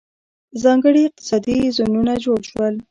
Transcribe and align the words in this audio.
ځانګړي 0.61 1.01
اقتصادي 1.09 1.57
زونونه 1.75 2.13
جوړ 2.25 2.39
شول. 2.49 2.75